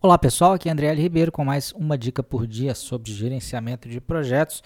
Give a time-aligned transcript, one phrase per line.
[0.00, 1.02] Olá pessoal, aqui é André L.
[1.02, 4.62] Ribeiro com mais uma dica por dia sobre gerenciamento de projetos.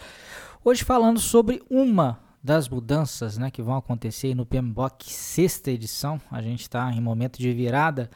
[0.62, 6.20] Hoje falando sobre uma das mudanças né, que vão acontecer no PMBOK sexta edição.
[6.30, 8.10] A gente está em momento de virada.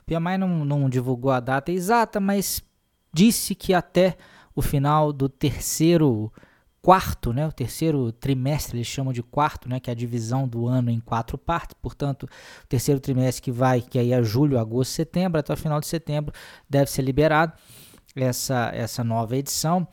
[0.00, 2.62] O PMI não, não divulgou a data exata, mas
[3.12, 4.16] disse que até
[4.54, 6.32] o final do terceiro
[6.82, 10.66] quarto, né, o terceiro trimestre, eles chamam de quarto, né, que é a divisão do
[10.66, 14.90] ano em quatro partes, portanto, o terceiro trimestre que vai, que aí é julho, agosto,
[14.90, 16.34] setembro, até o final de setembro
[16.68, 17.52] deve ser liberado
[18.16, 19.86] essa, essa nova edição.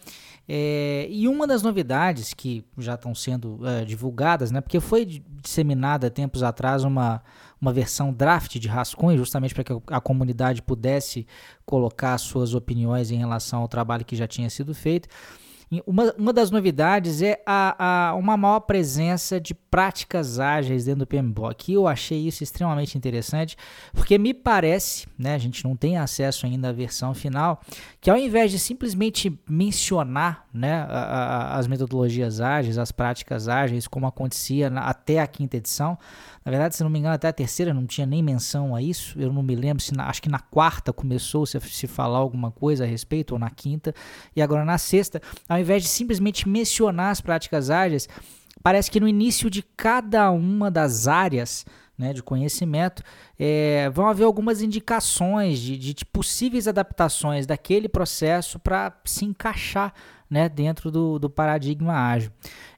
[0.51, 6.09] É, e uma das novidades que já estão sendo é, divulgadas, né, porque foi disseminada
[6.09, 7.21] tempos atrás uma,
[7.61, 11.27] uma versão draft de rascunho, justamente para que a comunidade pudesse
[11.67, 15.07] colocar suas opiniões em relação ao trabalho que já tinha sido feito.
[15.85, 21.07] Uma, uma das novidades é a, a, uma maior presença de práticas ágeis dentro do
[21.07, 21.73] PMBOK.
[21.73, 23.55] Eu achei isso extremamente interessante,
[23.93, 27.61] porque me parece, né, a gente não tem acesso ainda à versão final,
[28.01, 33.87] que ao invés de simplesmente mencionar né, a, a, as metodologias ágeis, as práticas ágeis,
[33.87, 35.97] como acontecia na, até a quinta edição,
[36.45, 39.19] na verdade, se não me engano, até a terceira não tinha nem menção a isso.
[39.19, 42.51] Eu não me lembro se na, acho que na quarta começou -se se falar alguma
[42.51, 43.93] coisa a respeito, ou na quinta,
[44.35, 48.07] e agora na sexta, ao invés de simplesmente mencionar as práticas ágeis,
[48.61, 51.65] parece que no início de cada uma das áreas
[51.99, 53.03] né, de conhecimento,
[53.37, 59.93] é, vão haver algumas indicações de, de possíveis adaptações daquele processo para se encaixar
[60.29, 62.31] né, dentro do, do paradigma ágil.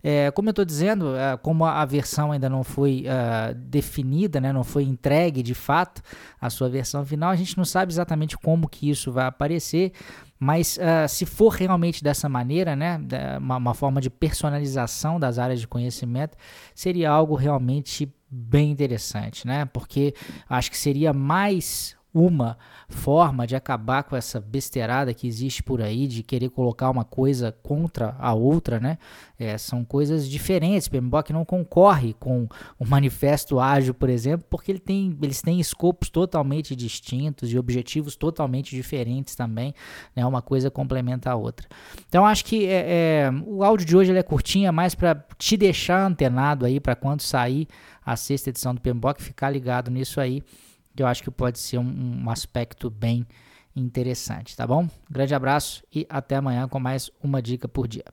[0.04, 4.54] É, como eu estou dizendo, é, como a, versão ainda não foi uh, definida, né,
[4.54, 6.02] não foi entregue de fato
[6.40, 9.92] a sua versão final, a gente não sabe exatamente como que isso vai aparecer,
[10.40, 13.00] mas uh, se for realmente dessa maneira, né,
[13.38, 16.38] uma, uma forma de personalização das áreas de conhecimento,
[16.74, 19.66] seria algo realmente bem interessante, né?
[19.66, 20.16] Porque
[20.50, 22.58] acho que seria mais uma
[22.90, 27.56] forma de acabar com essa besteirada que existe por aí de querer colocar uma coisa
[27.64, 28.98] contra a outra, né?
[29.40, 30.88] É, são coisas diferentes.
[30.88, 32.48] O PMBOK não concorre com
[32.78, 38.16] o Manifesto Ágil, por exemplo, porque ele tem, eles têm escopos totalmente distintos e objetivos
[38.16, 39.74] totalmente diferentes também.
[40.16, 40.26] Né?
[40.26, 41.68] Uma coisa complementa a outra.
[42.08, 45.56] Então acho que é, é, o áudio de hoje é curtinho, é mais para te
[45.56, 47.68] deixar antenado aí para quando sair
[48.06, 50.44] a sexta edição do PMBOK, ficar ligado nisso aí
[51.02, 53.26] eu acho que pode ser um, um aspecto bem
[53.76, 54.88] interessante, tá bom?
[55.10, 58.06] Grande abraço e até amanhã com mais uma dica por dia.